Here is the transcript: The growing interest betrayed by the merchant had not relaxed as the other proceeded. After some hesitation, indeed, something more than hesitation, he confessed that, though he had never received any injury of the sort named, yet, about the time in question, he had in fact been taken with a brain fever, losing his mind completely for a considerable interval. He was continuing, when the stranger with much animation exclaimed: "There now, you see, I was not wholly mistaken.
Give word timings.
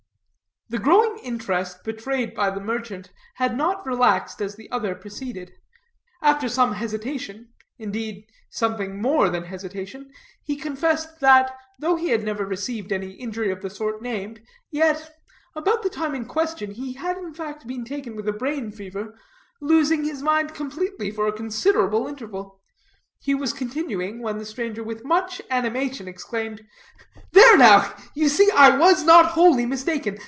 The 0.69 0.79
growing 0.79 1.17
interest 1.17 1.83
betrayed 1.83 2.33
by 2.33 2.49
the 2.49 2.61
merchant 2.61 3.11
had 3.35 3.57
not 3.57 3.85
relaxed 3.85 4.41
as 4.41 4.55
the 4.55 4.71
other 4.71 4.95
proceeded. 4.95 5.51
After 6.21 6.47
some 6.47 6.71
hesitation, 6.75 7.49
indeed, 7.77 8.23
something 8.49 9.01
more 9.01 9.27
than 9.29 9.43
hesitation, 9.43 10.13
he 10.45 10.55
confessed 10.55 11.19
that, 11.19 11.53
though 11.77 11.97
he 11.97 12.07
had 12.11 12.23
never 12.23 12.45
received 12.45 12.93
any 12.93 13.11
injury 13.11 13.51
of 13.51 13.61
the 13.61 13.69
sort 13.69 14.01
named, 14.01 14.39
yet, 14.71 15.11
about 15.57 15.83
the 15.83 15.89
time 15.89 16.15
in 16.15 16.23
question, 16.25 16.71
he 16.71 16.93
had 16.93 17.17
in 17.17 17.33
fact 17.33 17.67
been 17.67 17.83
taken 17.83 18.15
with 18.15 18.29
a 18.29 18.31
brain 18.31 18.71
fever, 18.71 19.19
losing 19.59 20.05
his 20.05 20.23
mind 20.23 20.53
completely 20.53 21.11
for 21.11 21.27
a 21.27 21.33
considerable 21.33 22.07
interval. 22.07 22.61
He 23.19 23.35
was 23.35 23.51
continuing, 23.51 24.21
when 24.21 24.37
the 24.37 24.45
stranger 24.45 24.85
with 24.85 25.03
much 25.03 25.41
animation 25.51 26.07
exclaimed: 26.07 26.65
"There 27.33 27.57
now, 27.57 27.93
you 28.15 28.29
see, 28.29 28.49
I 28.55 28.77
was 28.77 29.03
not 29.03 29.31
wholly 29.33 29.65
mistaken. 29.65 30.17